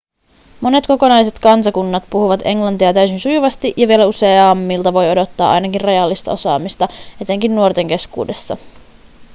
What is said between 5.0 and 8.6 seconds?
odottaa ainakin rajallista osaamista etenkin nuorten keskuudessa